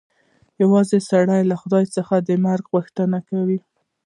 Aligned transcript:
یوه 0.61 0.79
زاړه 0.89 0.99
سړي 1.09 1.41
له 1.51 1.55
خدای 1.61 1.85
څخه 1.95 2.15
د 2.27 2.29
مرګ 2.45 2.65
غوښتنه 2.73 3.17
وکړه. 3.21 3.57